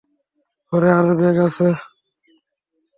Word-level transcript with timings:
ঘরে 0.73 0.89
আরো 0.97 1.13
ব্যাগ 1.19 1.37
আছে। 1.47 1.67